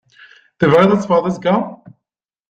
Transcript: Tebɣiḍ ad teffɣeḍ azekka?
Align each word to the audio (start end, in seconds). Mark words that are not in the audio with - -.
Tebɣiḍ 0.59 0.91
ad 0.91 0.99
teffɣeḍ 1.01 1.25
azekka? 1.29 1.55